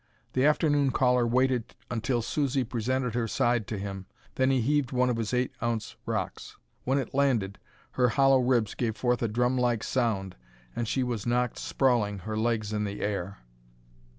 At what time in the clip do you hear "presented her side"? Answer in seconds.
2.63-3.67